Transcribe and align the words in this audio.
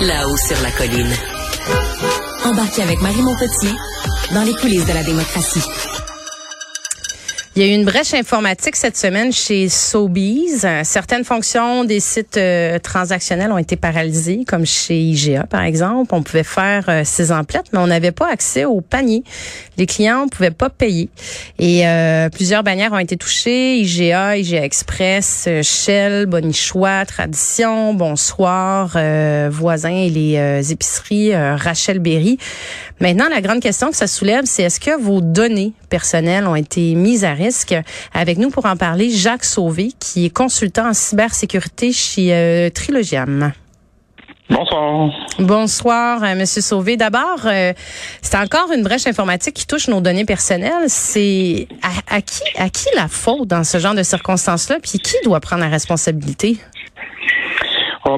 là-haut 0.00 0.36
sur 0.36 0.60
la 0.62 0.70
colline. 0.70 1.12
Embarquez 2.44 2.82
avec 2.82 3.00
Marie 3.00 3.22
Montpetit 3.22 3.74
dans 4.32 4.42
les 4.42 4.54
coulisses 4.54 4.86
de 4.86 4.92
la 4.92 5.02
démocratie. 5.02 5.62
Il 7.60 7.66
y 7.66 7.68
a 7.68 7.72
eu 7.72 7.74
une 7.74 7.84
brèche 7.84 8.14
informatique 8.14 8.74
cette 8.74 8.96
semaine 8.96 9.34
chez 9.34 9.68
Sobeys. 9.68 10.64
Certaines 10.82 11.24
fonctions 11.24 11.84
des 11.84 12.00
sites 12.00 12.38
euh, 12.38 12.78
transactionnels 12.78 13.52
ont 13.52 13.58
été 13.58 13.76
paralysées, 13.76 14.46
comme 14.48 14.64
chez 14.64 14.98
IGA, 14.98 15.44
par 15.44 15.64
exemple. 15.64 16.14
On 16.14 16.22
pouvait 16.22 16.42
faire 16.42 16.86
euh, 16.88 17.02
ses 17.04 17.30
emplettes, 17.32 17.66
mais 17.74 17.78
on 17.78 17.88
n'avait 17.88 18.12
pas 18.12 18.30
accès 18.30 18.64
au 18.64 18.80
panier. 18.80 19.24
Les 19.76 19.84
clients 19.84 20.24
ne 20.24 20.30
pouvaient 20.30 20.52
pas 20.52 20.70
payer. 20.70 21.10
Et 21.58 21.86
euh, 21.86 22.30
plusieurs 22.30 22.62
bannières 22.62 22.94
ont 22.94 22.98
été 22.98 23.18
touchées. 23.18 23.76
IGA, 23.80 24.38
IGA 24.38 24.64
Express, 24.64 25.46
Shell, 25.60 26.24
Bonichois, 26.24 27.04
Tradition, 27.04 27.92
Bonsoir, 27.92 28.96
Voisins 29.50 29.90
et 29.90 30.08
les 30.08 30.72
épiceries 30.72 31.36
Rachel 31.36 31.98
Berry. 31.98 32.38
Maintenant, 33.00 33.28
la 33.28 33.42
grande 33.42 33.60
question 33.60 33.90
que 33.90 33.96
ça 33.96 34.06
soulève, 34.06 34.44
c'est 34.46 34.62
est-ce 34.62 34.80
que 34.80 34.98
vos 34.98 35.20
données 35.20 35.74
personnelles 35.90 36.46
ont 36.46 36.56
été 36.56 36.94
mises 36.94 37.24
à 37.24 37.32
risque? 37.34 37.74
Avec 38.14 38.38
nous 38.38 38.48
pour 38.48 38.64
en 38.64 38.76
parler, 38.76 39.10
Jacques 39.10 39.44
Sauvé, 39.44 39.92
qui 40.00 40.24
est 40.24 40.30
consultant 40.30 40.88
en 40.88 40.94
cybersécurité 40.94 41.92
chez 41.92 42.32
euh, 42.32 42.70
Trilogiam. 42.70 43.52
Bonsoir. 44.50 45.10
Bonsoir, 45.38 46.24
euh, 46.24 46.34
Monsieur 46.34 46.60
Sauvé. 46.60 46.96
D'abord, 46.96 47.42
euh, 47.44 47.72
c'est 48.20 48.36
encore 48.36 48.72
une 48.72 48.82
brèche 48.82 49.06
informatique 49.06 49.54
qui 49.54 49.66
touche 49.66 49.86
nos 49.86 50.00
données 50.00 50.24
personnelles. 50.24 50.88
C'est 50.88 51.68
à, 52.08 52.20
qui, 52.20 52.42
à 52.58 52.68
qui 52.68 52.86
la 52.96 53.06
faute 53.06 53.46
dans 53.46 53.62
ce 53.62 53.78
genre 53.78 53.94
de 53.94 54.02
circonstances-là, 54.02 54.78
puis 54.82 54.98
qui 54.98 55.14
doit 55.22 55.38
prendre 55.38 55.62
la 55.62 55.68
responsabilité? 55.68 56.58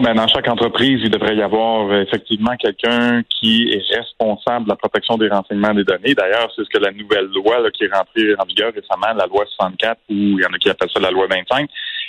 Dans 0.01 0.27
chaque 0.27 0.49
entreprise, 0.49 1.01
il 1.05 1.11
devrait 1.11 1.37
y 1.37 1.43
avoir 1.43 1.91
euh, 1.91 2.03
effectivement 2.03 2.57
quelqu'un 2.57 3.23
qui 3.29 3.71
est 3.71 3.95
responsable 3.95 4.65
de 4.65 4.71
la 4.71 4.77
protection 4.77 5.19
des 5.19 5.29
renseignements 5.29 5.75
des 5.75 5.84
données. 5.84 6.15
D'ailleurs, 6.15 6.51
c'est 6.57 6.65
ce 6.65 6.69
que 6.71 6.79
la 6.79 6.93
nouvelle 6.93 7.27
loi 7.27 7.71
qui 7.73 7.84
est 7.84 7.95
rentrée 7.95 8.34
en 8.39 8.45
vigueur 8.47 8.73
récemment, 8.73 9.15
la 9.15 9.27
loi 9.27 9.45
64, 9.57 9.99
ou 10.09 10.15
il 10.15 10.41
y 10.41 10.47
en 10.47 10.53
a 10.55 10.59
qui 10.59 10.71
appellent 10.71 10.89
ça 10.95 11.01
la 11.01 11.11
loi 11.11 11.27
25, 11.29 11.69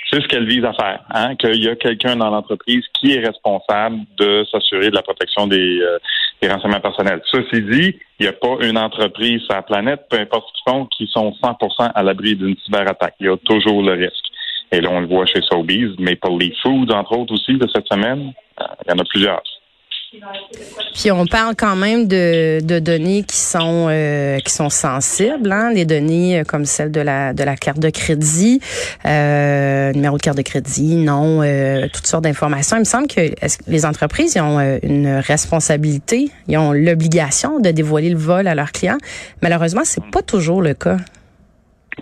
c'est 0.09 0.21
ce 0.21 0.27
qu'elle 0.27 0.47
vise 0.47 0.63
à 0.63 0.71
faire. 0.73 1.03
Hein, 1.13 1.35
Qu'il 1.35 1.61
y 1.61 1.67
a 1.67 1.75
quelqu'un 1.75 2.15
dans 2.15 2.29
l'entreprise 2.29 2.85
qui 2.93 3.15
est 3.15 3.25
responsable 3.25 3.97
de 4.17 4.45
s'assurer 4.49 4.89
de 4.89 4.95
la 4.95 5.01
protection 5.01 5.47
des, 5.47 5.81
euh, 5.81 5.97
des 6.41 6.47
renseignements 6.47 6.79
personnels. 6.79 7.21
Ceci 7.31 7.61
dit, 7.63 7.97
il 8.19 8.23
n'y 8.23 8.27
a 8.27 8.33
pas 8.33 8.57
une 8.61 8.77
entreprise 8.77 9.41
sur 9.41 9.55
la 9.55 9.61
planète, 9.61 10.05
peu 10.09 10.19
importe 10.19 10.47
ce 10.47 10.53
qu'ils 10.53 10.73
font, 10.73 10.85
qui 10.85 11.07
sont 11.07 11.33
100% 11.43 11.91
à 11.93 12.03
l'abri 12.03 12.35
d'une 12.35 12.55
cyberattaque. 12.63 13.15
Il 13.19 13.25
y 13.25 13.29
a 13.29 13.37
toujours 13.37 13.81
le 13.81 13.93
risque. 13.93 14.32
Et 14.73 14.81
là, 14.81 14.89
on 14.91 15.01
le 15.01 15.07
voit 15.07 15.27
chez 15.27 15.41
Sobeys, 15.41 15.95
Maple 15.99 16.37
Leaf 16.39 16.55
Foods, 16.63 16.91
entre 16.91 17.15
autres 17.17 17.33
aussi, 17.33 17.53
de 17.57 17.67
cette 17.73 17.85
semaine. 17.85 18.33
Euh, 18.59 18.65
il 18.85 18.91
y 18.91 18.93
en 18.93 18.97
a 18.97 19.05
plusieurs. 19.05 19.41
Puis 20.93 21.11
on 21.11 21.25
parle 21.25 21.55
quand 21.55 21.75
même 21.75 22.07
de, 22.07 22.63
de 22.63 22.79
données 22.79 23.23
qui 23.23 23.37
sont 23.37 23.87
euh, 23.89 24.37
qui 24.39 24.53
sont 24.53 24.69
sensibles, 24.69 25.51
hein, 25.51 25.71
les 25.73 25.85
données 25.85 26.39
euh, 26.39 26.43
comme 26.43 26.65
celle 26.65 26.91
de 26.91 27.01
la 27.01 27.33
de 27.33 27.43
la 27.43 27.55
carte 27.55 27.79
de 27.79 27.89
crédit, 27.89 28.59
euh, 29.05 29.91
numéro 29.93 30.17
de 30.17 30.21
carte 30.21 30.37
de 30.37 30.43
crédit, 30.43 30.97
nom, 30.97 31.41
euh, 31.41 31.87
toutes 31.91 32.05
sortes 32.05 32.25
d'informations. 32.25 32.77
Il 32.77 32.81
me 32.81 32.85
semble 32.85 33.07
que 33.07 33.21
les 33.67 33.85
entreprises 33.87 34.35
ils 34.35 34.41
ont 34.41 34.59
une 34.83 35.07
responsabilité, 35.07 36.29
ils 36.47 36.57
ont 36.59 36.73
l'obligation 36.73 37.59
de 37.59 37.71
dévoiler 37.71 38.11
le 38.11 38.17
vol 38.17 38.47
à 38.47 38.53
leurs 38.53 38.71
clients. 38.71 38.99
Malheureusement, 39.41 39.81
c'est 39.83 40.05
pas 40.11 40.21
toujours 40.21 40.61
le 40.61 40.75
cas. 40.75 40.97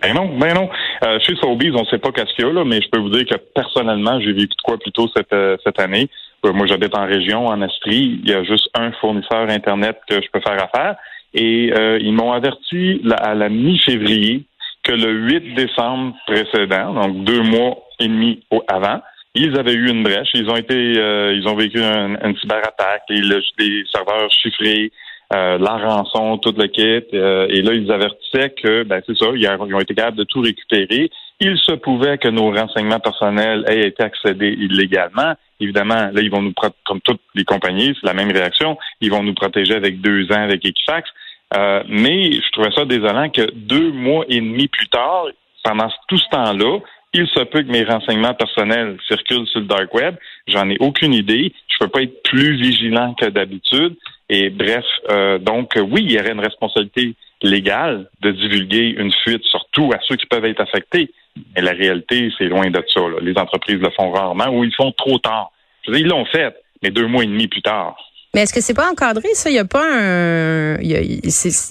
Ben 0.02 0.14
non, 0.14 0.38
ben 0.38 0.54
non. 0.54 0.70
Euh, 1.04 1.20
chez 1.20 1.36
Sobeys, 1.36 1.72
on 1.72 1.82
ne 1.82 1.88
sait 1.88 1.98
pas 1.98 2.12
qu'est-ce 2.12 2.34
qu'il 2.36 2.46
y 2.46 2.48
a, 2.48 2.54
là, 2.54 2.64
mais 2.64 2.80
je 2.80 2.90
peux 2.90 3.00
vous 3.00 3.10
dire 3.10 3.26
que 3.26 3.36
personnellement, 3.56 4.20
j'ai 4.20 4.34
vécu 4.34 4.50
de 4.50 4.62
quoi 4.64 4.78
plutôt 4.78 5.08
cette, 5.16 5.34
euh, 5.34 5.58
cette 5.66 5.80
année. 5.80 6.10
Euh, 6.46 6.54
moi, 6.54 6.68
j'habite 6.68 6.96
en 6.96 7.08
région, 7.08 7.48
en 7.48 7.62
Astrie. 7.62 8.20
Il 8.24 8.30
y 8.30 8.34
a 8.34 8.44
juste 8.44 8.70
un 8.76 8.92
fournisseur 8.94 9.50
Internet 9.50 10.00
que 10.08 10.16
je 10.22 10.28
peux 10.32 10.42
faire 10.42 10.64
affaire. 10.64 10.96
Et 11.34 11.72
ils 12.02 12.12
m'ont 12.12 12.34
averti 12.34 13.02
à 13.22 13.34
la 13.34 13.48
mi-février 13.48 14.44
que 14.84 14.92
le 14.92 15.14
8 15.14 15.54
décembre 15.54 16.14
précédent, 16.28 16.94
donc 16.94 17.24
deux 17.24 17.42
mois 17.42 17.78
et 18.02 18.08
demi 18.10 18.44
avant, 18.68 19.00
ils 19.34 19.58
avaient 19.58 19.72
eu 19.72 19.90
une 19.90 20.04
brèche. 20.04 20.28
Ils 20.34 20.50
ont 20.50 20.58
été, 20.58 20.76
ils 20.76 21.48
ont 21.48 21.56
vécu 21.56 21.82
un, 21.82 22.18
une 22.22 22.36
cyberattaque, 22.36 23.04
les, 23.08 23.22
les 23.22 23.84
serveurs 23.94 24.30
chiffrés, 24.30 24.92
euh, 25.34 25.58
la 25.58 25.78
rançon, 25.78 26.38
tout 26.38 26.54
le 26.58 26.68
kit. 26.68 27.06
Euh, 27.14 27.48
et 27.50 27.62
là, 27.62 27.74
ils 27.74 27.92
avertissaient 27.92 28.50
que, 28.50 28.84
ben, 28.84 29.02
c'est 29.06 29.18
ça, 29.18 29.28
ils, 29.34 29.48
ont 29.48 29.80
été 29.80 29.94
capables 29.96 30.18
de 30.18 30.26
tout 30.26 30.42
récupérer. 30.42 31.10
Il 31.40 31.58
se 31.58 31.72
pouvait 31.74 32.18
que 32.18 32.28
nos 32.28 32.52
renseignements 32.52 33.00
personnels 33.00 33.64
aient 33.68 33.88
été 33.88 34.04
accédés 34.04 34.50
illégalement. 34.60 35.34
Évidemment, 35.60 36.10
là, 36.12 36.22
ils 36.22 36.30
vont 36.30 36.42
nous, 36.42 36.54
comme 36.86 37.02
toutes 37.02 37.22
les 37.34 37.46
compagnies, 37.46 37.96
c'est 38.00 38.08
la 38.08 38.14
même 38.14 38.32
réaction. 38.32 38.78
Ils 39.00 39.12
vont 39.12 39.24
nous 39.24 39.34
protéger 39.34 39.76
avec 39.76 40.02
deux 40.02 40.26
ans 40.32 40.44
avec 40.44 40.66
Equifax. 40.66 41.10
Euh, 41.56 41.84
mais 41.88 42.32
je 42.34 42.52
trouvais 42.52 42.72
ça 42.72 42.86
désolant 42.86 43.30
que 43.30 43.52
deux 43.54 43.92
mois 43.92 44.26
et 44.28 44.40
demi 44.40 44.68
plus 44.68 44.88
tard, 44.88 45.28
pendant 45.64 45.90
tout 46.08 46.18
ce 46.18 46.30
temps-là, 46.32 46.80
il 47.14 47.28
se 47.28 47.42
peut 47.42 47.62
que 47.62 47.72
mes 47.72 47.84
renseignements 47.84 48.34
personnels 48.34 48.98
circulent 49.08 49.48
sur 49.48 49.60
le 49.60 49.66
dark 49.66 49.94
web. 49.94 50.16
J'en 50.48 50.70
ai 50.70 50.78
aucune 50.80 51.14
idée. 51.14 51.54
Je 51.68 51.78
peux 51.80 51.90
pas 51.90 52.04
être 52.04 52.24
plus 52.24 52.56
vigilant 52.56 53.14
que 53.14 53.26
d'habitude. 53.26 53.98
Et 54.32 54.50
bref, 54.50 54.86
euh, 55.10 55.40
donc 55.40 55.74
oui, 55.76 56.04
il 56.06 56.12
y 56.14 56.18
aurait 56.18 56.32
une 56.32 56.40
responsabilité 56.40 57.16
légale 57.42 58.10
de 58.22 58.32
divulguer 58.32 58.96
une 58.98 59.12
fuite, 59.12 59.44
surtout 59.44 59.92
à 59.94 60.00
ceux 60.08 60.16
qui 60.16 60.26
peuvent 60.26 60.46
être 60.46 60.62
affectés. 60.62 61.12
Mais 61.54 61.62
la 61.62 61.72
réalité, 61.72 62.32
c'est 62.38 62.46
loin 62.46 62.70
de 62.70 62.84
ça. 62.94 63.02
Les 63.22 63.38
entreprises 63.38 63.80
le 63.80 63.90
font 63.92 64.10
rarement 64.12 64.48
ou 64.48 64.64
ils 64.64 64.68
le 64.68 64.76
font 64.76 64.94
trop 64.94 65.20
tard. 65.20 65.52
Je 65.84 65.92
veux 65.92 65.98
dire, 65.98 66.06
ils 66.06 66.10
l'ont 66.10 66.26
fait, 66.26 66.56
mais 66.82 66.92
deux 66.92 67.08
mois 67.08 67.24
et 67.24 67.28
demi 67.28 67.50
plus 67.50 67.62
tard. 67.62 67.98
Mais 68.34 68.44
est-ce 68.44 68.54
que 68.54 68.62
c'est 68.62 68.74
pas 68.74 68.90
encadré 68.90 69.28
ça? 69.34 69.50
Il 69.50 69.56
y 69.56 69.60
a 69.60 69.66
pas 69.66 69.86
un, 69.86 70.78
il 70.80 70.88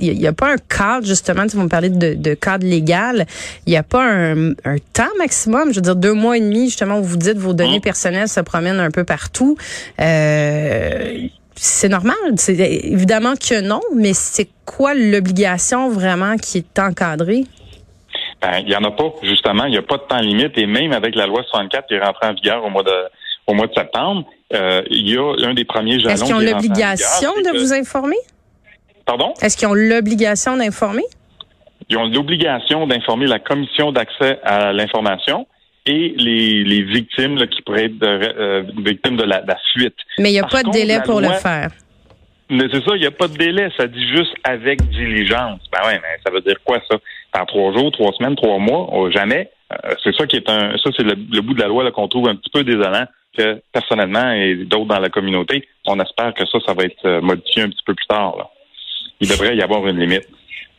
y 0.01 0.27
a, 0.27 0.33
pas 0.35 0.53
un 0.53 0.59
cadre 0.59 1.07
justement. 1.07 1.47
Tu 1.47 1.57
vas 1.57 1.63
me 1.63 1.71
parler 1.71 1.89
de, 1.89 2.13
de 2.13 2.35
cadre 2.35 2.67
légal. 2.67 3.25
Il 3.67 3.73
y 3.73 3.79
a 3.79 3.83
pas 3.83 4.05
un, 4.05 4.51
un, 4.51 4.77
temps 4.93 5.09
maximum? 5.17 5.71
Je 5.71 5.77
veux 5.77 5.81
dire 5.81 5.97
deux 5.97 6.13
mois 6.13 6.37
et 6.37 6.41
demi 6.41 6.67
justement 6.67 6.99
où 6.99 7.05
vous 7.05 7.17
dites 7.17 7.39
vos 7.39 7.55
données 7.55 7.79
mmh. 7.79 7.83
personnelles 7.83 8.29
se 8.29 8.41
promènent 8.41 8.81
un 8.81 8.91
peu 8.91 9.05
partout. 9.05 9.57
Euh, 10.01 11.29
c'est 11.63 11.91
normal. 11.91 12.17
C'est 12.37 12.59
évidemment 12.59 13.35
que 13.35 13.61
non, 13.61 13.81
mais 13.95 14.15
c'est 14.15 14.49
quoi 14.65 14.95
l'obligation 14.95 15.91
vraiment 15.91 16.37
qui 16.37 16.59
est 16.59 16.79
encadrée? 16.79 17.45
Ben, 18.41 18.61
il 18.61 18.67
n'y 18.67 18.77
en 18.77 18.85
a 18.85 18.91
pas, 18.91 19.13
justement. 19.23 19.65
Il 19.67 19.73
n'y 19.73 19.77
a 19.77 19.83
pas 19.83 19.99
de 19.99 20.03
temps 20.09 20.21
limite. 20.21 20.57
Et 20.57 20.65
même 20.65 20.93
avec 20.93 21.15
la 21.15 21.27
loi 21.27 21.43
64 21.51 21.87
qui 21.87 21.95
est 21.95 22.01
rentrée 22.01 22.29
en 22.29 22.33
vigueur 22.33 22.65
au 22.65 22.71
mois 22.71 22.83
de, 22.83 22.95
au 23.47 23.53
mois 23.53 23.67
de 23.67 23.75
septembre, 23.75 24.25
euh, 24.55 24.81
il 24.89 25.11
y 25.11 25.19
a 25.19 25.35
un 25.47 25.53
des 25.53 25.67
premiers 25.67 26.01
jalons. 26.01 26.15
Est-ce 26.15 26.25
qu'ils 26.25 26.35
ont 26.35 26.41
l'obligation 26.41 27.33
de 27.35 27.59
vous 27.59 27.75
informer? 27.75 28.17
Pardon? 29.05 29.35
Est-ce 29.43 29.59
qu'ils 29.59 29.69
ont 29.69 29.75
l'obligation 29.75 30.57
d'informer? 30.57 31.05
Ils 31.91 31.99
ont 31.99 32.07
l'obligation 32.07 32.87
d'informer 32.87 33.27
la 33.27 33.39
commission 33.39 33.93
d'accès 33.93 34.39
à 34.45 34.73
l'information 34.73 35.47
et 35.87 36.15
les, 36.17 36.65
les 36.65 36.83
victimes 36.83 37.37
là, 37.37 37.47
qui 37.47 37.63
pourraient 37.63 37.87
être 37.87 38.03
euh, 38.03 38.63
victimes 38.79 39.17
de 39.17 39.25
la, 39.25 39.43
fuite. 39.73 39.97
Mais 40.19 40.31
il 40.31 40.35
n'y 40.35 40.41
a 40.41 40.47
pas 40.47 40.63
de 40.63 40.71
délai 40.71 41.01
pour 41.05 41.21
le 41.21 41.29
faire. 41.29 41.71
Mais 42.51 42.65
c'est 42.73 42.83
ça, 42.85 42.97
il 42.97 43.01
n'y 43.01 43.07
a 43.07 43.13
pas 43.13 43.29
de 43.29 43.37
délai. 43.37 43.71
Ça 43.77 43.87
dit 43.87 44.09
juste 44.09 44.35
avec 44.43 44.83
diligence. 44.91 45.61
Ben 45.73 45.87
ouais, 45.87 46.01
mais 46.03 46.19
ça 46.25 46.33
veut 46.33 46.41
dire 46.41 46.57
quoi 46.65 46.81
ça? 46.91 46.97
En 47.39 47.47
trois 47.47 47.73
jours, 47.73 47.93
trois 47.93 48.13
semaines, 48.13 48.35
trois 48.35 48.59
mois, 48.59 48.89
oh, 48.93 49.09
jamais. 49.11 49.51
Euh, 49.73 49.95
c'est 50.03 50.15
ça 50.17 50.27
qui 50.27 50.37
est 50.37 50.49
un. 50.49 50.77
Ça, 50.79 50.91
c'est 50.97 51.05
le, 51.05 51.15
bout 51.41 51.55
de 51.55 51.61
la 51.61 51.69
loi 51.69 51.89
qu'on 51.93 52.09
trouve 52.09 52.29
un 52.29 52.35
petit 52.35 52.51
peu 52.51 52.65
désolant 52.65 53.07
que 53.39 53.63
personnellement 53.73 54.33
et 54.33 54.57
d'autres 54.65 54.87
dans 54.87 54.99
la 54.99 55.09
communauté, 55.09 55.69
on 55.87 56.01
espère 56.01 56.35
que 56.35 56.45
ça, 56.47 56.59
ça 56.67 56.75
va 56.75 56.85
être 56.85 57.05
euh, 57.05 57.21
modifié 57.21 57.63
un 57.63 57.69
petit 57.69 57.85
peu 57.87 57.95
plus 57.95 58.07
tard. 58.07 58.37
Là. 58.37 58.51
Il 59.21 59.29
devrait 59.29 59.57
y 59.57 59.63
avoir 59.63 59.87
une 59.87 60.01
limite. 60.01 60.27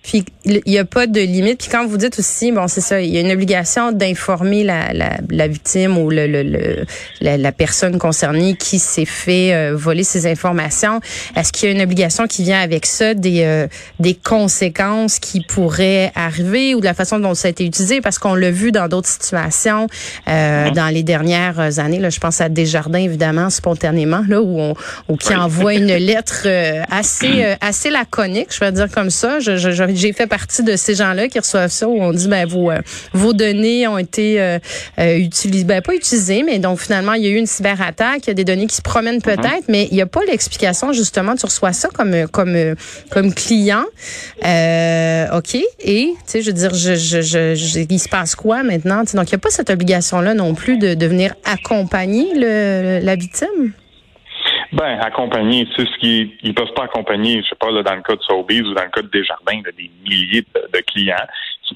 Puis 0.03 0.25
il 0.45 0.61
n'y 0.65 0.79
a 0.79 0.85
pas 0.85 1.05
de 1.05 1.19
limite. 1.19 1.59
Puis 1.59 1.69
quand 1.69 1.85
vous 1.85 1.97
dites 1.97 2.17
aussi, 2.17 2.51
bon, 2.51 2.67
c'est 2.67 2.81
ça, 2.81 2.99
il 3.01 3.11
y 3.11 3.17
a 3.17 3.21
une 3.21 3.31
obligation 3.31 3.91
d'informer 3.91 4.63
la, 4.63 4.93
la, 4.93 5.17
la, 5.29 5.47
victime 5.47 5.97
ou 5.97 6.09
le, 6.09 6.25
le, 6.25 6.85
la, 7.21 7.37
la, 7.37 7.51
personne 7.51 7.99
concernée 7.99 8.55
qui 8.55 8.79
s'est 8.79 9.05
fait 9.05 9.53
euh, 9.53 9.75
voler 9.75 10.03
ces 10.03 10.25
informations. 10.25 10.99
Est-ce 11.35 11.51
qu'il 11.51 11.69
y 11.69 11.71
a 11.71 11.75
une 11.75 11.81
obligation 11.81 12.25
qui 12.25 12.43
vient 12.43 12.59
avec 12.59 12.87
ça, 12.87 13.13
des, 13.13 13.43
euh, 13.43 13.67
des 13.99 14.15
conséquences 14.15 15.19
qui 15.19 15.41
pourraient 15.41 16.11
arriver 16.15 16.73
ou 16.73 16.79
de 16.79 16.85
la 16.85 16.95
façon 16.95 17.19
dont 17.19 17.35
ça 17.35 17.49
a 17.49 17.51
été 17.51 17.63
utilisé? 17.63 18.01
Parce 18.01 18.17
qu'on 18.17 18.33
l'a 18.33 18.49
vu 18.49 18.71
dans 18.71 18.87
d'autres 18.87 19.09
situations 19.09 19.85
euh, 20.27 20.65
mm-hmm. 20.65 20.73
dans 20.73 20.87
les 20.87 21.03
dernières 21.03 21.77
années. 21.77 21.99
Là, 21.99 22.09
je 22.09 22.19
pense 22.19 22.41
à 22.41 22.49
Desjardins, 22.49 22.99
évidemment, 22.99 23.51
spontanément, 23.51 24.23
là, 24.27 24.41
où 24.41 24.59
on 24.59 24.73
où 25.09 25.17
qui 25.17 25.35
envoie 25.35 25.75
une 25.75 25.93
lettre 25.95 26.47
assez 26.89 27.55
assez 27.61 27.91
laconique, 27.91 28.47
je 28.51 28.59
vais 28.59 28.71
dire 28.71 28.89
comme 28.89 29.11
ça. 29.11 29.39
je, 29.39 29.57
je 29.57 29.90
j'ai 29.95 30.13
fait 30.13 30.27
partie 30.27 30.63
de 30.63 30.75
ces 30.75 30.95
gens-là 30.95 31.27
qui 31.27 31.39
reçoivent 31.39 31.71
ça 31.71 31.87
où 31.87 32.01
on 32.01 32.11
dit 32.11 32.27
ben 32.27 32.45
vos 32.47 32.71
euh, 32.71 32.79
vos 33.13 33.33
données 33.33 33.87
ont 33.87 33.97
été 33.97 34.41
euh, 34.41 34.59
euh, 34.99 35.17
utilisées, 35.17 35.63
ben 35.63 35.81
pas 35.81 35.93
utilisées, 35.93 36.43
mais 36.43 36.59
donc 36.59 36.79
finalement 36.79 37.13
il 37.13 37.23
y 37.23 37.27
a 37.27 37.29
eu 37.29 37.35
une 37.35 37.45
cyberattaque, 37.45 38.21
il 38.23 38.27
y 38.27 38.31
a 38.31 38.33
des 38.33 38.43
données 38.43 38.67
qui 38.67 38.75
se 38.75 38.81
promènent 38.81 39.15
mhm. 39.15 39.21
peut-être, 39.21 39.63
mais 39.67 39.87
il 39.91 39.95
n'y 39.95 40.01
a 40.01 40.05
pas 40.05 40.21
l'explication 40.27 40.93
justement. 40.93 41.35
Tu 41.35 41.45
reçois 41.45 41.73
ça 41.73 41.89
comme 41.89 42.27
comme 42.27 42.57
comme 43.09 43.33
client, 43.33 43.83
ok, 44.41 45.55
et 45.79 46.13
tu 46.13 46.15
sais 46.25 46.41
je 46.41 46.47
veux 46.47 46.53
dire 46.53 46.73
je, 46.73 46.95
je, 46.95 47.21
je, 47.21 47.85
il 47.89 47.99
se 47.99 48.09
passe 48.09 48.35
quoi 48.35 48.63
maintenant? 48.63 49.03
Donc 49.13 49.29
il 49.29 49.33
n'y 49.33 49.35
a 49.35 49.39
pas 49.39 49.49
cette 49.49 49.69
obligation 49.69 50.21
là 50.21 50.33
non 50.33 50.53
plus 50.53 50.77
de, 50.77 50.93
de 50.93 51.05
venir 51.05 51.35
accompagner 51.45 52.27
le, 52.35 52.99
la 53.03 53.15
victime? 53.15 53.73
Ben, 54.73 54.99
accompagner, 55.01 55.67
c'est 55.75 55.85
ce 55.85 55.97
qui 55.97 56.33
ils 56.43 56.53
peuvent 56.53 56.73
pas 56.73 56.85
accompagner, 56.85 57.41
je 57.43 57.49
sais 57.49 57.55
pas, 57.59 57.71
là, 57.71 57.83
dans 57.83 57.95
le 57.95 58.01
cas 58.01 58.15
de 58.15 58.21
Sobeys 58.21 58.61
ou 58.61 58.73
dans 58.73 58.83
le 58.83 58.89
cas 58.89 59.01
de 59.01 59.09
Desjardins, 59.09 59.59
de 59.65 59.71
des 59.71 59.91
milliers 60.07 60.41
de, 60.41 60.79
clients. 60.87 61.27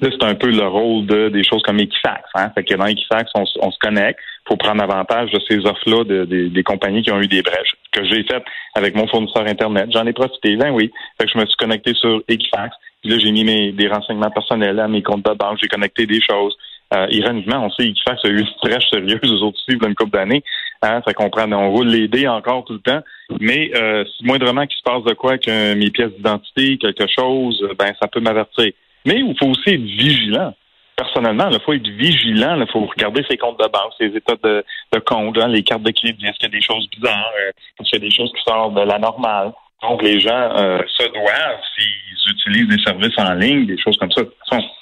C'est 0.01 0.23
un 0.23 0.35
peu 0.35 0.49
le 0.49 0.65
rôle 0.65 1.05
de 1.05 1.29
des 1.29 1.43
choses 1.43 1.61
comme 1.63 1.79
Equifax. 1.79 2.23
Hein? 2.35 2.51
Fait 2.55 2.63
que 2.63 2.73
dans 2.75 2.85
Equifax, 2.85 3.31
on, 3.35 3.45
se 3.45 3.79
connecte 3.79 4.19
pour 4.45 4.57
prendre 4.57 4.83
avantage 4.83 5.31
de 5.31 5.39
ces 5.49 5.57
offres-là 5.59 6.03
de, 6.03 6.47
des 6.47 6.63
compagnies 6.63 7.01
qui 7.01 7.11
ont 7.11 7.21
eu 7.21 7.27
des 7.27 7.41
brèches. 7.41 7.75
Que 7.91 8.03
j'ai 8.05 8.23
fait 8.23 8.43
avec 8.75 8.95
mon 8.95 9.07
fournisseur 9.07 9.45
Internet. 9.45 9.89
J'en 9.91 10.05
ai 10.05 10.13
profité, 10.13 10.55
ben 10.55 10.71
oui. 10.71 10.91
Fait 11.19 11.27
que 11.27 11.31
je 11.33 11.37
me 11.37 11.45
suis 11.45 11.55
connecté 11.55 11.93
sur 11.93 12.21
Equifax. 12.27 12.75
Puis 13.01 13.11
là, 13.11 13.19
j'ai 13.19 13.31
mis 13.31 13.43
mes, 13.43 13.71
des 13.71 13.87
renseignements 13.87 14.31
personnels 14.31 14.79
à 14.79 14.87
mes 14.87 15.01
comptes 15.01 15.25
de 15.25 15.33
banque. 15.33 15.59
J'ai 15.61 15.67
connecté 15.67 16.05
des 16.05 16.21
choses. 16.21 16.57
Euh, 16.95 17.07
ironiquement, 17.11 17.65
on 17.65 17.69
sait 17.71 17.87
qu'Equifax 17.87 18.23
a 18.23 18.29
eu 18.29 18.39
une 18.39 18.47
brèche 18.61 18.89
sérieuse 18.89 19.31
aux 19.31 19.47
autres 19.47 19.59
aussi, 19.67 19.77
une 19.77 19.95
couple 19.95 20.11
d'années. 20.11 20.43
Hein, 20.81 21.01
ça 21.05 21.13
comprend, 21.13 21.51
on 21.51 21.71
roule 21.71 21.87
les 21.87 22.07
dés 22.07 22.27
encore 22.27 22.63
tout 22.65 22.73
le 22.73 22.79
temps. 22.79 23.01
Mais 23.39 23.71
euh, 23.75 24.05
si 24.05 24.25
moindrement 24.25 24.65
qu'il 24.65 24.77
se 24.77 24.83
passe 24.83 25.03
de 25.03 25.13
quoi 25.13 25.37
que 25.37 25.73
mes 25.73 25.89
pièces 25.89 26.13
d'identité, 26.15 26.77
quelque 26.77 27.07
chose, 27.07 27.67
ben 27.77 27.93
ça 27.99 28.07
peut 28.07 28.19
m'avertir. 28.19 28.71
Mais 29.05 29.19
il 29.19 29.35
faut 29.37 29.47
aussi 29.47 29.71
être 29.71 29.81
vigilant. 29.81 30.53
Personnellement, 30.95 31.49
il 31.51 31.59
faut 31.59 31.73
être 31.73 31.87
vigilant. 31.87 32.59
Il 32.59 32.71
faut 32.71 32.85
regarder 32.85 33.25
ses 33.29 33.37
comptes 33.37 33.59
de 33.59 33.67
banque, 33.67 33.93
ses 33.99 34.15
états 34.15 34.35
de, 34.35 34.63
compte, 35.05 35.37
hein, 35.37 35.47
les 35.47 35.63
cartes 35.63 35.83
de 35.83 35.91
crédit. 35.91 36.25
Est-ce 36.25 36.37
qu'il 36.39 36.49
y 36.49 36.55
a 36.55 36.57
des 36.57 36.61
choses 36.61 36.87
bizarres? 36.89 37.31
Euh, 37.41 37.51
est-ce 37.79 37.89
qu'il 37.89 38.01
y 38.01 38.05
a 38.05 38.09
des 38.09 38.15
choses 38.15 38.31
qui 38.31 38.41
sortent 38.43 38.75
de 38.75 38.81
la 38.81 38.97
normale? 38.97 39.51
Donc, 39.81 40.01
les 40.01 40.19
gens 40.19 40.49
euh, 40.57 40.79
se 40.87 41.07
doivent, 41.09 41.61
s'ils 41.75 42.31
utilisent 42.31 42.67
des 42.69 42.83
services 42.83 43.17
en 43.17 43.33
ligne, 43.33 43.65
des 43.65 43.77
choses 43.77 43.97
comme 43.97 44.11
ça. 44.11 44.21
De 44.21 44.27
toute 44.27 44.49
façon, 44.49 44.63
euh, 44.63 44.74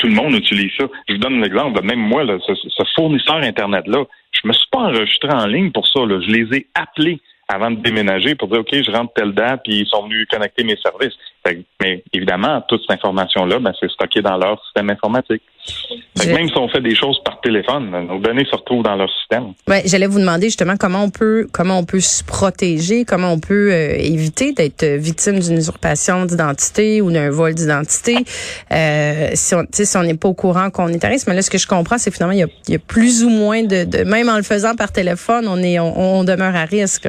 tout 0.00 0.06
le 0.06 0.14
monde 0.14 0.34
utilise 0.34 0.72
ça. 0.78 0.86
Je 1.08 1.14
vous 1.14 1.20
donne 1.20 1.40
un 1.40 1.42
exemple. 1.42 1.82
Même 1.84 2.00
moi, 2.00 2.24
là, 2.24 2.38
ce, 2.46 2.54
ce 2.54 2.82
fournisseur 2.94 3.36
Internet-là, 3.36 4.04
je 4.32 4.48
me 4.48 4.52
suis 4.54 4.68
pas 4.72 4.78
enregistré 4.78 5.30
en 5.30 5.46
ligne 5.46 5.70
pour 5.70 5.86
ça. 5.86 6.00
Là. 6.06 6.20
Je 6.20 6.30
les 6.30 6.56
ai 6.56 6.66
appelés 6.74 7.20
avant 7.48 7.70
de 7.70 7.76
déménager 7.76 8.34
pour 8.34 8.48
dire, 8.48 8.60
OK, 8.60 8.72
je 8.72 8.90
rentre 8.90 9.12
telle 9.12 9.32
date, 9.32 9.60
puis 9.64 9.80
ils 9.80 9.86
sont 9.86 10.04
venus 10.04 10.26
connecter 10.30 10.64
mes 10.64 10.76
services. 10.76 11.14
Mais 11.80 12.04
évidemment, 12.12 12.62
toute 12.68 12.82
cette 12.82 12.96
information-là, 12.98 13.58
ben, 13.58 13.72
c'est 13.80 13.90
stocké 13.90 14.20
dans 14.20 14.36
leur 14.36 14.62
système 14.64 14.90
informatique. 14.90 15.42
même 16.26 16.48
si 16.48 16.56
on 16.56 16.68
fait 16.68 16.80
des 16.80 16.94
choses 16.94 17.18
par 17.24 17.40
téléphone, 17.40 17.90
nos 18.06 18.18
données 18.18 18.44
se 18.44 18.54
retrouvent 18.54 18.82
dans 18.82 18.96
leur 18.96 19.10
système. 19.10 19.52
Ouais, 19.66 19.82
j'allais 19.86 20.06
vous 20.06 20.18
demander 20.18 20.46
justement 20.46 20.76
comment 20.78 21.02
on 21.02 21.10
peut 21.10 21.48
comment 21.52 21.78
on 21.78 21.84
peut 21.84 22.00
se 22.00 22.22
protéger, 22.22 23.04
comment 23.04 23.32
on 23.32 23.40
peut 23.40 23.72
euh, 23.72 23.94
éviter 23.96 24.52
d'être 24.52 24.84
victime 24.84 25.38
d'une 25.38 25.56
usurpation 25.56 26.26
d'identité 26.26 27.00
ou 27.00 27.10
d'un 27.10 27.30
vol 27.30 27.54
d'identité 27.54 28.16
euh, 28.72 29.30
si 29.34 29.54
on 29.54 29.64
si 29.72 29.96
on 29.96 30.02
n'est 30.02 30.14
pas 30.14 30.28
au 30.28 30.34
courant 30.34 30.70
qu'on 30.70 30.88
est 30.88 31.04
à 31.04 31.08
risque. 31.08 31.26
Mais 31.26 31.34
là, 31.34 31.42
ce 31.42 31.50
que 31.50 31.58
je 31.58 31.66
comprends, 31.66 31.98
c'est 31.98 32.10
finalement 32.10 32.34
il 32.34 32.46
y, 32.68 32.74
a, 32.74 32.78
plus 32.78 33.24
ou 33.24 33.30
moins 33.30 33.62
de, 33.62 33.84
de, 33.84 34.04
même 34.04 34.28
en 34.28 34.36
le 34.36 34.42
faisant 34.42 34.74
par 34.74 34.92
téléphone, 34.92 35.46
on 35.48 35.62
est 35.62 35.78
on 35.78 36.24
demeure 36.24 36.54
à 36.54 36.64
risque. 36.64 37.08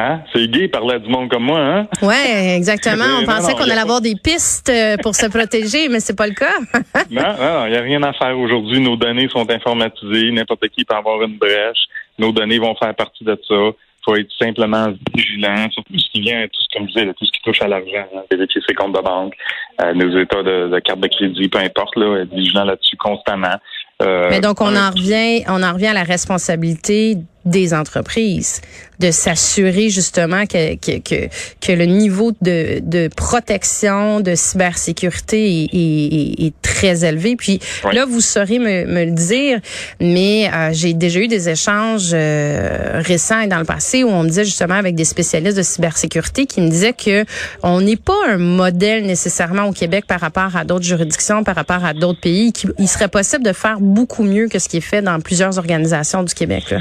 Hein? 0.00 0.20
C'est 0.32 0.48
gay 0.48 0.68
parler 0.68 1.00
du 1.00 1.08
monde 1.08 1.28
comme 1.28 1.42
moi, 1.42 1.58
hein? 1.58 1.88
Oui, 2.02 2.14
exactement. 2.54 3.04
On 3.20 3.24
pensait 3.26 3.52
qu'on 3.54 3.64
allait 3.64 3.80
avoir 3.80 4.00
des 4.00 4.14
pistes 4.14 4.70
euh, 4.70 4.96
pour 5.02 5.16
se 5.16 5.26
protéger, 5.26 5.88
mais 5.88 5.98
c'est 5.98 6.16
pas 6.16 6.28
le 6.28 6.34
cas. 6.34 6.56
non, 7.10 7.22
non, 7.22 7.66
il 7.66 7.72
n'y 7.72 7.76
a 7.76 7.82
rien 7.82 8.02
à 8.04 8.12
faire 8.12 8.38
aujourd'hui. 8.38 8.80
Nos 8.80 8.96
données 8.96 9.28
sont 9.28 9.50
informatisées. 9.50 10.30
N'importe 10.30 10.68
qui 10.68 10.84
peut 10.84 10.94
avoir 10.94 11.20
une 11.22 11.36
brèche. 11.36 11.88
Nos 12.16 12.30
données 12.30 12.60
vont 12.60 12.76
faire 12.76 12.94
partie 12.94 13.24
de 13.24 13.36
ça. 13.48 13.54
Il 13.54 14.04
faut 14.04 14.14
être 14.14 14.30
simplement 14.40 14.86
vigilant 15.12 15.68
sur 15.72 15.82
tout 15.82 15.98
ce 15.98 16.10
qui 16.12 16.20
vient, 16.20 16.44
tout 16.44 16.62
ce, 16.62 16.78
comme 16.78 16.88
je 16.88 16.94
disais, 16.94 17.12
tout 17.14 17.24
ce 17.24 17.32
qui 17.32 17.40
touche 17.42 17.60
à 17.60 17.66
l'argent, 17.66 18.06
hein, 18.14 18.20
vérifier 18.30 18.62
ses 18.66 18.74
comptes 18.74 18.94
de 18.94 19.02
banque, 19.02 19.34
euh, 19.82 19.92
nos 19.94 20.16
états 20.18 20.44
de, 20.44 20.68
de, 20.68 20.78
carte 20.78 21.00
de 21.00 21.08
crédit, 21.08 21.48
peu 21.48 21.58
importe, 21.58 21.96
là, 21.96 22.22
être 22.22 22.32
vigilant 22.32 22.64
là-dessus 22.64 22.96
constamment. 22.96 23.56
Euh, 24.00 24.28
mais 24.30 24.40
donc, 24.40 24.60
on 24.60 24.76
en 24.76 24.90
revient, 24.90 25.44
on 25.48 25.62
en 25.62 25.72
revient 25.72 25.88
à 25.88 25.94
la 25.94 26.04
responsabilité 26.04 27.16
des 27.48 27.74
entreprises 27.74 28.60
de 28.98 29.10
s'assurer 29.10 29.90
justement 29.90 30.44
que, 30.46 30.74
que, 30.74 30.98
que, 30.98 31.28
que, 31.60 31.72
le 31.72 31.84
niveau 31.84 32.32
de, 32.42 32.80
de 32.82 33.08
protection, 33.14 34.20
de 34.20 34.34
cybersécurité 34.34 35.62
est, 35.62 35.68
est, 35.72 36.46
est 36.46 36.54
très 36.62 37.04
élevé. 37.04 37.36
Puis 37.36 37.60
là, 37.92 38.04
vous 38.06 38.20
saurez 38.20 38.58
me, 38.58 38.86
me 38.86 39.04
le 39.04 39.12
dire, 39.12 39.60
mais 40.00 40.50
euh, 40.52 40.70
j'ai 40.72 40.94
déjà 40.94 41.20
eu 41.20 41.28
des 41.28 41.48
échanges 41.48 42.10
euh, 42.12 43.00
récents 43.04 43.40
et 43.40 43.46
dans 43.46 43.58
le 43.58 43.64
passé 43.64 44.02
où 44.02 44.08
on 44.08 44.24
me 44.24 44.28
disait 44.28 44.44
justement 44.44 44.74
avec 44.74 44.96
des 44.96 45.04
spécialistes 45.04 45.56
de 45.56 45.62
cybersécurité 45.62 46.46
qui 46.46 46.60
me 46.60 46.68
disaient 46.68 46.92
que 46.92 47.24
on 47.62 47.80
n'est 47.80 47.96
pas 47.96 48.18
un 48.28 48.38
modèle 48.38 49.06
nécessairement 49.06 49.64
au 49.64 49.72
Québec 49.72 50.06
par 50.08 50.20
rapport 50.20 50.56
à 50.56 50.64
d'autres 50.64 50.84
juridictions, 50.84 51.44
par 51.44 51.54
rapport 51.54 51.84
à 51.84 51.94
d'autres 51.94 52.20
pays. 52.20 52.52
Qu'il 52.52 52.88
serait 52.88 53.08
possible 53.08 53.44
de 53.44 53.52
faire 53.52 53.78
beaucoup 53.80 54.24
mieux 54.24 54.48
que 54.48 54.58
ce 54.58 54.68
qui 54.68 54.78
est 54.78 54.80
fait 54.80 55.02
dans 55.02 55.20
plusieurs 55.20 55.58
organisations 55.58 56.24
du 56.24 56.34
Québec. 56.34 56.70
Là. 56.70 56.80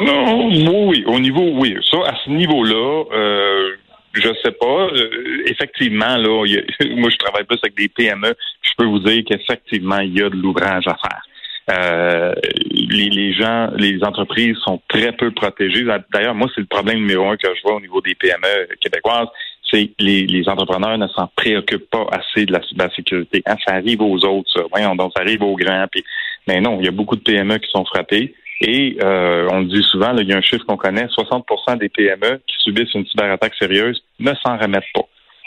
Non, 0.00 0.88
oui, 0.88 1.04
au 1.06 1.18
niveau, 1.18 1.50
oui. 1.54 1.76
Ça, 1.90 1.98
à 2.06 2.14
ce 2.24 2.30
niveau-là, 2.30 3.04
euh, 3.12 3.76
je 4.14 4.28
sais 4.42 4.52
pas. 4.52 4.88
Euh, 4.92 5.42
effectivement, 5.46 6.16
là, 6.16 6.44
moi, 6.96 7.10
je 7.10 7.16
travaille 7.16 7.44
plus 7.44 7.58
avec 7.62 7.76
des 7.76 7.88
PME. 7.88 8.34
Je 8.62 8.70
peux 8.76 8.86
vous 8.86 9.00
dire 9.00 9.22
qu'effectivement, 9.26 9.98
il 9.98 10.18
y 10.18 10.22
a 10.22 10.30
de 10.30 10.36
l'ouvrage 10.36 10.86
à 10.86 10.96
faire. 10.96 11.22
Euh, 11.70 12.34
les, 12.70 13.10
les, 13.10 13.32
gens, 13.32 13.70
les 13.76 14.02
entreprises 14.02 14.56
sont 14.64 14.80
très 14.88 15.12
peu 15.12 15.30
protégées. 15.30 15.84
D'ailleurs, 16.12 16.34
moi, 16.34 16.48
c'est 16.54 16.62
le 16.62 16.66
problème 16.66 17.00
numéro 17.00 17.28
un 17.28 17.36
que 17.36 17.48
je 17.54 17.62
vois 17.62 17.76
au 17.76 17.80
niveau 17.80 18.00
des 18.00 18.14
PME 18.14 18.68
québécoises. 18.80 19.28
C'est 19.70 19.90
les, 20.00 20.26
les 20.26 20.48
entrepreneurs 20.48 20.98
ne 20.98 21.06
s'en 21.08 21.28
préoccupent 21.36 21.90
pas 21.90 22.06
assez 22.10 22.44
de 22.44 22.52
la 22.52 22.60
cybersécurité. 22.62 23.42
Hein, 23.46 23.54
ça 23.64 23.74
arrive 23.74 24.02
aux 24.02 24.18
autres, 24.24 24.50
ça. 24.52 24.62
Voyons, 24.70 24.96
donc 24.96 25.12
ça 25.14 25.22
arrive 25.22 25.42
aux 25.42 25.54
grands. 25.54 25.86
Puis, 25.92 26.02
mais 26.48 26.60
non, 26.60 26.78
il 26.80 26.86
y 26.86 26.88
a 26.88 26.92
beaucoup 26.92 27.14
de 27.14 27.20
PME 27.20 27.58
qui 27.58 27.70
sont 27.70 27.84
frappées. 27.84 28.34
Et 28.60 28.98
euh, 29.02 29.48
on 29.50 29.60
le 29.60 29.66
dit 29.66 29.82
souvent, 29.82 30.14
il 30.16 30.28
y 30.28 30.32
a 30.32 30.36
un 30.36 30.42
chiffre 30.42 30.64
qu'on 30.66 30.76
connaît, 30.76 31.06
60% 31.06 31.78
des 31.78 31.88
PME 31.88 32.42
qui 32.46 32.56
subissent 32.62 32.92
une 32.94 33.06
cyberattaque 33.06 33.54
sérieuse 33.58 34.02
ne 34.18 34.32
s'en 34.34 34.58
remettent 34.58 34.92
pas. 34.94 35.06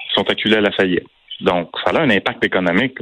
Ils 0.10 0.14
sont 0.16 0.30
acculés 0.30 0.58
à 0.58 0.62
la 0.62 0.72
faillite. 0.72 1.06
Donc, 1.42 1.70
ça 1.84 1.92
a 1.92 2.02
un 2.02 2.10
impact 2.10 2.44
économique. 2.44 2.98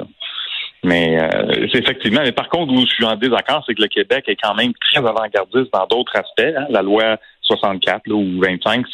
Mais 0.84 1.22
euh, 1.22 1.68
c'est 1.72 1.80
effectivement. 1.80 2.22
Mais 2.24 2.32
par 2.32 2.50
contre, 2.50 2.74
où 2.74 2.82
je 2.82 2.92
suis 2.92 3.06
en 3.06 3.16
désaccord, 3.16 3.64
c'est 3.68 3.76
que 3.76 3.82
le 3.82 3.88
Québec 3.88 4.26
est 4.28 4.36
quand 4.36 4.56
même 4.56 4.74
très 4.74 4.98
avant-gardiste 4.98 5.72
dans 5.72 5.86
d'autres 5.86 6.16
aspects. 6.16 6.42
Hein. 6.58 6.66
La 6.70 6.82
loi 6.82 7.18
64 7.44 8.10
ou 8.12 8.42
25, 8.42 8.86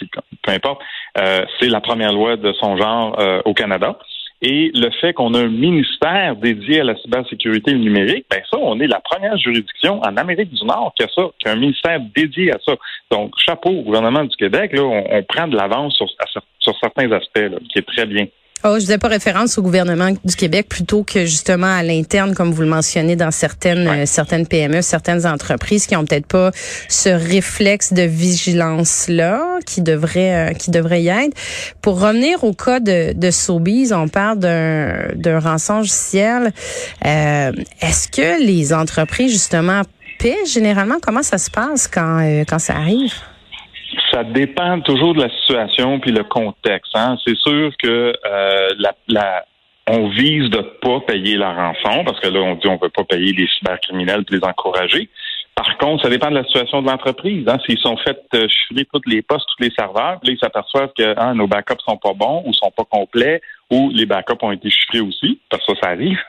peu 0.43 0.51
importe, 0.51 0.81
euh, 1.17 1.45
c'est 1.59 1.69
la 1.69 1.79
première 1.79 2.11
loi 2.11 2.35
de 2.35 2.51
son 2.53 2.77
genre 2.77 3.17
euh, 3.19 3.41
au 3.45 3.53
Canada. 3.53 3.97
Et 4.41 4.71
le 4.75 4.91
fait 5.01 5.13
qu'on 5.13 5.33
a 5.33 5.39
un 5.39 5.49
ministère 5.49 6.35
dédié 6.35 6.81
à 6.81 6.83
la 6.83 6.95
cybersécurité 6.97 7.73
numérique, 7.73 8.25
ben 8.29 8.41
ça, 8.49 8.57
on 8.59 8.79
est 8.79 8.87
la 8.87 8.99
première 8.99 9.35
juridiction 9.37 9.99
en 10.01 10.15
Amérique 10.15 10.53
du 10.53 10.63
Nord 10.63 10.93
qui 10.95 11.03
a 11.03 11.07
ça, 11.07 11.23
qui 11.39 11.47
a 11.47 11.53
un 11.53 11.55
ministère 11.55 11.99
dédié 12.15 12.51
à 12.53 12.59
ça. 12.63 12.75
Donc, 13.09 13.33
chapeau 13.37 13.71
au 13.71 13.81
gouvernement 13.81 14.23
du 14.25 14.35
Québec, 14.35 14.73
là, 14.73 14.83
on, 14.83 15.23
prend 15.23 15.47
de 15.47 15.55
l'avance 15.55 15.95
sur, 15.95 16.07
sur 16.59 16.77
certains 16.79 17.11
aspects, 17.11 17.37
là, 17.37 17.57
qui 17.71 17.79
est 17.79 17.87
très 17.87 18.05
bien. 18.05 18.27
Oh, 18.63 18.73
je 18.75 18.79
faisais 18.79 18.97
pas 18.97 19.07
référence 19.07 19.59
au 19.59 19.61
gouvernement 19.61 20.09
du 20.25 20.35
Québec 20.35 20.67
plutôt 20.67 21.03
que 21.03 21.25
justement 21.25 21.67
à 21.67 21.83
l'interne, 21.83 22.33
comme 22.33 22.51
vous 22.51 22.63
le 22.63 22.67
mentionnez 22.67 23.15
dans 23.15 23.29
certaines 23.29 23.87
euh, 23.87 24.05
certaines 24.07 24.47
PME, 24.47 24.81
certaines 24.81 25.27
entreprises 25.27 25.85
qui 25.85 25.95
ont 25.95 26.03
peut-être 26.03 26.25
pas 26.25 26.49
ce 26.89 27.09
réflexe 27.09 27.93
de 27.93 28.01
vigilance 28.01 29.09
là 29.09 29.59
qui 29.65 29.81
devrait 29.81 30.49
euh, 30.49 30.53
qui 30.53 30.71
devrait 30.71 31.03
y 31.03 31.09
être. 31.09 31.37
Pour 31.83 32.01
revenir 32.01 32.43
au 32.43 32.53
cas 32.53 32.79
de, 32.79 33.13
de 33.13 33.31
Sobeys, 33.31 33.93
on 33.93 34.07
parle 34.07 34.39
d'un 34.39 35.09
d'un 35.13 35.39
rançon 35.39 35.77
logiciel. 35.77 36.51
Euh, 37.05 37.51
Est-ce 37.81 38.07
que 38.07 38.43
les 38.43 38.73
entreprises 38.73 39.31
justement 39.31 39.83
paient 40.17 40.45
généralement? 40.51 40.95
Comment 40.99 41.23
ça 41.23 41.37
se 41.37 41.51
passe 41.51 41.87
quand 41.87 42.21
euh, 42.23 42.43
quand 42.47 42.59
ça 42.59 42.73
arrive? 42.73 43.13
Ça 44.11 44.23
dépend 44.23 44.79
toujours 44.81 45.13
de 45.13 45.21
la 45.21 45.29
situation 45.29 45.99
puis 45.99 46.11
le 46.11 46.23
contexte. 46.23 46.91
Hein. 46.95 47.17
C'est 47.25 47.37
sûr 47.37 47.71
que 47.81 48.13
euh, 48.25 48.67
la, 48.77 48.93
la, 49.07 49.45
on 49.87 50.09
vise 50.09 50.49
de 50.49 50.61
pas 50.81 50.99
payer 51.01 51.37
la 51.37 51.53
rançon 51.53 52.03
parce 52.03 52.19
que 52.19 52.27
là 52.27 52.39
on 52.41 52.55
dit 52.55 52.67
on 52.67 52.77
veut 52.77 52.89
pas 52.89 53.03
payer 53.03 53.33
les 53.33 53.47
cybercriminels 53.57 54.23
puis 54.25 54.37
les 54.37 54.43
encourager. 54.43 55.09
Par 55.55 55.75
contre, 55.79 56.03
ça 56.03 56.09
dépend 56.09 56.29
de 56.29 56.35
la 56.35 56.43
situation 56.43 56.83
de 56.83 56.87
l'entreprise. 56.87 57.47
Hein. 57.47 57.57
S'ils 57.65 57.79
sont 57.79 57.97
faits 57.97 58.21
euh, 58.35 58.47
toutes 58.93 59.07
les 59.07 59.23
postes, 59.23 59.47
tous 59.57 59.63
les 59.63 59.71
serveurs, 59.71 60.19
là, 60.21 60.31
ils 60.31 60.37
s'aperçoivent 60.37 60.91
que 60.95 61.19
hein, 61.19 61.33
nos 61.33 61.47
backups 61.47 61.81
sont 61.83 61.97
pas 61.97 62.13
bons 62.13 62.43
ou 62.45 62.53
sont 62.53 62.69
pas 62.69 62.83
complets 62.83 63.41
ou 63.71 63.89
les 63.91 64.05
backups 64.05 64.41
ont 64.43 64.51
été 64.51 64.69
chiffrés 64.69 64.99
aussi, 64.99 65.39
parce 65.49 65.65
que 65.65 65.73
ça, 65.73 65.81
ça 65.81 65.89
arrive. 65.89 66.19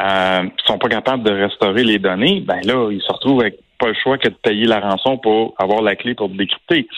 Euh, 0.00 0.42
ils 0.44 0.66
sont 0.66 0.78
pas 0.78 0.88
capables 0.88 1.24
de 1.24 1.32
restaurer 1.32 1.82
les 1.82 1.98
données. 1.98 2.40
Ben 2.46 2.60
là, 2.64 2.90
ils 2.92 3.02
se 3.02 3.12
retrouvent 3.12 3.40
avec 3.40 3.56
pas 3.78 3.88
le 3.88 3.94
choix 3.94 4.18
que 4.18 4.28
de 4.28 4.34
payer 4.34 4.66
la 4.66 4.80
rançon 4.80 5.18
pour 5.18 5.54
avoir 5.58 5.82
la 5.82 5.96
clé 5.96 6.14
pour 6.14 6.28
décrypter. 6.28 6.88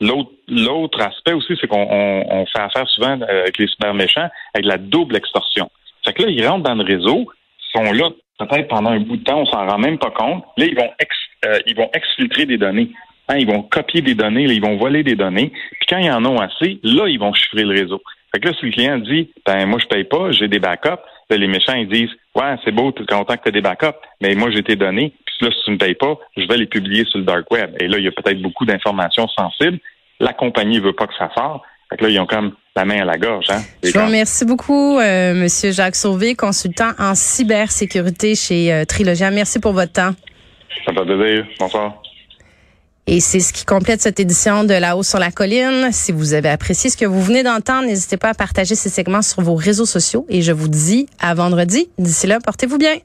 L'autre, 0.00 1.00
aspect 1.00 1.32
aussi, 1.32 1.54
c'est 1.60 1.66
qu'on 1.66 1.86
on, 1.90 2.46
fait 2.46 2.60
affaire 2.60 2.88
souvent 2.88 3.20
euh, 3.20 3.42
avec 3.42 3.58
les 3.58 3.66
super 3.66 3.94
méchants 3.94 4.28
avec 4.54 4.66
la 4.66 4.78
double 4.78 5.16
extorsion. 5.16 5.70
C'est 6.04 6.14
que 6.14 6.22
là, 6.22 6.30
ils 6.30 6.46
rentrent 6.46 6.68
dans 6.68 6.74
le 6.74 6.84
réseau, 6.84 7.26
sont 7.74 7.92
là 7.92 8.10
peut-être 8.38 8.68
pendant 8.68 8.90
un 8.90 9.00
bout 9.00 9.16
de 9.16 9.24
temps, 9.24 9.40
on 9.40 9.46
s'en 9.46 9.66
rend 9.66 9.78
même 9.78 9.98
pas 9.98 10.10
compte. 10.10 10.44
Là, 10.56 10.66
ils 10.66 10.76
vont 10.76 10.90
euh, 11.44 11.58
ils 11.66 11.76
vont 11.76 11.90
exfiltrer 11.92 12.46
des 12.46 12.58
données. 12.58 12.90
Hein, 13.28 13.36
ils 13.38 13.46
vont 13.46 13.62
copier 13.62 14.00
des 14.00 14.14
données, 14.14 14.46
là, 14.46 14.52
ils 14.54 14.62
vont 14.62 14.76
voler 14.76 15.02
des 15.02 15.14
données. 15.14 15.50
Puis 15.50 15.86
quand 15.88 15.98
ils 15.98 16.10
en 16.10 16.24
ont 16.24 16.38
assez, 16.38 16.78
là, 16.82 17.08
ils 17.08 17.18
vont 17.18 17.32
chiffrer 17.34 17.64
le 17.64 17.78
réseau. 17.78 18.00
Fait 18.32 18.40
que 18.40 18.48
là, 18.48 18.54
si 18.58 18.66
le 18.66 18.72
client 18.72 18.98
dit 18.98 19.30
Ben 19.44 19.66
moi, 19.66 19.78
je 19.80 19.86
paye 19.86 20.04
pas, 20.04 20.30
j'ai 20.30 20.48
des 20.48 20.58
backups, 20.58 21.02
les 21.30 21.46
méchants 21.46 21.74
ils 21.74 21.88
disent 21.88 22.10
Ouais, 22.34 22.54
c'est 22.64 22.72
beau, 22.72 22.92
tu 22.92 23.02
es 23.02 23.06
content 23.06 23.36
que 23.36 23.42
tu 23.42 23.48
as 23.48 23.52
des 23.52 23.60
backups, 23.60 23.98
mais 24.22 24.34
moi 24.34 24.50
j'ai 24.50 24.62
tes 24.62 24.76
données, 24.76 25.12
là, 25.44 25.50
si 25.50 25.64
tu 25.64 25.70
ne 25.70 25.74
me 25.74 25.78
payes 25.78 25.94
pas, 25.94 26.16
je 26.36 26.46
vais 26.46 26.56
les 26.56 26.66
publier 26.66 27.04
sur 27.04 27.18
le 27.18 27.24
dark 27.24 27.50
web. 27.50 27.74
Et 27.80 27.88
là, 27.88 27.98
il 27.98 28.04
y 28.04 28.08
a 28.08 28.12
peut-être 28.12 28.40
beaucoup 28.40 28.64
d'informations 28.64 29.28
sensibles 29.28 29.78
La 30.20 30.32
compagnie 30.32 30.80
veut 30.80 30.92
pas 30.92 31.06
que 31.06 31.14
ça 31.18 31.30
sorte. 31.36 31.62
Fait 31.90 31.96
que 31.96 32.04
là, 32.04 32.10
ils 32.10 32.20
ont 32.20 32.26
comme 32.26 32.52
la 32.76 32.84
main 32.84 33.00
à 33.00 33.04
la 33.04 33.16
gorge. 33.16 33.46
Hein? 33.50 33.62
Je 33.82 33.92
vous 33.92 34.04
remercie 34.04 34.44
beaucoup, 34.44 34.98
euh, 34.98 35.34
Monsieur 35.34 35.72
Jacques 35.72 35.96
Sauvé, 35.96 36.34
consultant 36.34 36.90
en 36.98 37.14
cybersécurité 37.14 38.34
chez 38.34 38.72
euh, 38.72 38.84
Trilogia. 38.84 39.30
Merci 39.30 39.58
pour 39.58 39.72
votre 39.72 39.92
temps. 39.92 40.12
Ça 40.84 40.92
fait 40.92 41.04
plaisir. 41.04 41.46
Bonsoir. 41.58 42.02
Et 43.10 43.20
c'est 43.20 43.40
ce 43.40 43.54
qui 43.54 43.64
complète 43.64 44.02
cette 44.02 44.20
édition 44.20 44.64
de 44.64 44.74
La 44.74 44.94
Haut 44.94 45.02
sur 45.02 45.18
la 45.18 45.30
colline. 45.30 45.88
Si 45.92 46.12
vous 46.12 46.34
avez 46.34 46.50
apprécié 46.50 46.90
ce 46.90 46.96
que 46.98 47.06
vous 47.06 47.22
venez 47.22 47.42
d'entendre, 47.42 47.86
n'hésitez 47.86 48.18
pas 48.18 48.28
à 48.28 48.34
partager 48.34 48.74
ces 48.74 48.90
segments 48.90 49.22
sur 49.22 49.40
vos 49.40 49.54
réseaux 49.54 49.86
sociaux. 49.86 50.26
Et 50.28 50.42
je 50.42 50.52
vous 50.52 50.68
dis 50.68 51.08
à 51.18 51.32
vendredi. 51.32 51.88
D'ici 51.96 52.26
là, 52.26 52.38
portez-vous 52.38 52.76
bien. 52.76 52.96